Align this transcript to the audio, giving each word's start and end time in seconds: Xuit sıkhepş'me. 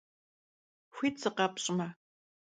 Xuit 0.95 1.15
sıkhepş'me. 1.21 1.87